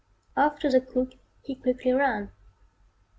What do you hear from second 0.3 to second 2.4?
Off to the cook he quickly ran.